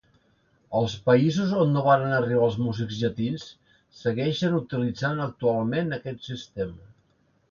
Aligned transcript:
Els 0.77 0.93
països 1.09 1.51
on 1.63 1.73
no 1.77 1.83
varen 1.87 2.15
arribar 2.19 2.47
els 2.47 2.57
músics 2.69 2.97
llatins 3.03 3.45
segueixen 3.99 4.57
utilitzant 4.63 5.23
actualment 5.29 5.97
aquest 5.99 6.25
sistema. 6.33 6.89